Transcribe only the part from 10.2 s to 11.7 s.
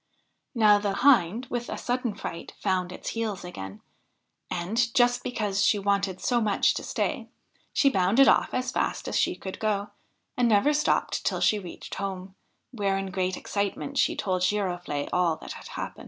and never stopped till she